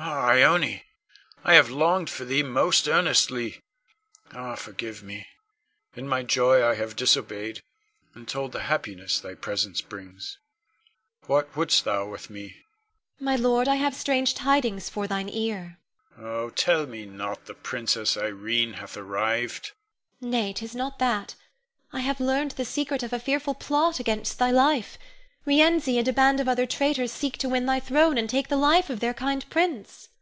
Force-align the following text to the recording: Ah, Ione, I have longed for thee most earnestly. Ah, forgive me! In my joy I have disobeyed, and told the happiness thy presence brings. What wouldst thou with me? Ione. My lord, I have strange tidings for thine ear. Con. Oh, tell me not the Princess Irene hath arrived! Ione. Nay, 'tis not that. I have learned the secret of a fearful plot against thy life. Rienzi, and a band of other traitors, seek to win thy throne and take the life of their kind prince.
Ah, 0.00 0.28
Ione, 0.30 0.84
I 1.42 1.54
have 1.54 1.70
longed 1.70 2.08
for 2.08 2.24
thee 2.24 2.44
most 2.44 2.86
earnestly. 2.86 3.64
Ah, 4.30 4.54
forgive 4.54 5.02
me! 5.02 5.26
In 5.96 6.06
my 6.06 6.22
joy 6.22 6.64
I 6.64 6.76
have 6.76 6.94
disobeyed, 6.94 7.64
and 8.14 8.28
told 8.28 8.52
the 8.52 8.62
happiness 8.62 9.18
thy 9.18 9.34
presence 9.34 9.80
brings. 9.80 10.38
What 11.26 11.56
wouldst 11.56 11.82
thou 11.84 12.08
with 12.08 12.30
me? 12.30 12.42
Ione. 12.42 12.54
My 13.18 13.34
lord, 13.34 13.66
I 13.66 13.74
have 13.74 13.96
strange 13.96 14.34
tidings 14.36 14.88
for 14.88 15.08
thine 15.08 15.28
ear. 15.28 15.80
Con. 16.14 16.24
Oh, 16.24 16.50
tell 16.50 16.86
me 16.86 17.04
not 17.04 17.46
the 17.46 17.54
Princess 17.54 18.16
Irene 18.16 18.74
hath 18.74 18.96
arrived! 18.96 19.72
Ione. 20.22 20.30
Nay, 20.30 20.52
'tis 20.52 20.76
not 20.76 21.00
that. 21.00 21.34
I 21.92 22.00
have 22.00 22.20
learned 22.20 22.52
the 22.52 22.64
secret 22.64 23.02
of 23.02 23.12
a 23.12 23.18
fearful 23.18 23.54
plot 23.56 23.98
against 23.98 24.38
thy 24.38 24.52
life. 24.52 24.96
Rienzi, 25.46 25.96
and 25.96 26.06
a 26.06 26.12
band 26.12 26.40
of 26.40 26.48
other 26.48 26.66
traitors, 26.66 27.10
seek 27.10 27.38
to 27.38 27.48
win 27.48 27.64
thy 27.64 27.80
throne 27.80 28.18
and 28.18 28.28
take 28.28 28.48
the 28.48 28.56
life 28.56 28.90
of 28.90 29.00
their 29.00 29.14
kind 29.14 29.48
prince. 29.48 30.08